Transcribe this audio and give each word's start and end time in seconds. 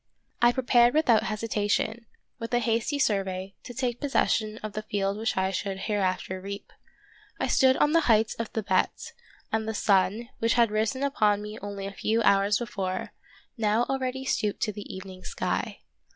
I 0.41 0.51
prepared 0.51 0.95
without 0.95 1.25
hesitation, 1.25 2.07
with 2.39 2.51
a 2.55 2.57
hasty 2.57 2.97
survey, 2.97 3.53
to 3.61 3.71
take 3.71 3.99
possession 4.01 4.57
of 4.63 4.73
the 4.73 4.81
field 4.81 5.15
which 5.15 5.37
I 5.37 5.51
should 5.51 5.81
hereafter 5.81 6.41
reap. 6.41 6.73
I 7.39 7.45
stood 7.45 7.77
on 7.77 7.91
the 7.91 8.01
heights 8.09 8.33
of 8.39 8.47
Thibet, 8.47 9.13
and 9.51 9.67
the 9.67 9.75
sun, 9.75 10.29
which 10.39 10.55
had 10.55 10.71
risen 10.71 11.03
upon 11.03 11.43
me 11.43 11.59
only 11.59 11.85
a 11.85 11.93
few 11.93 12.23
hours 12.23 12.57
before, 12.57 13.11
now 13.59 13.83
already 13.83 14.25
stooped 14.25 14.67
of 14.67 14.73
Peter 14.73 14.85
SchlemihL 14.85 14.87
103 14.87 14.87
to 14.87 14.87
the 14.89 14.95
evening 14.95 15.23
sky. 15.23 15.79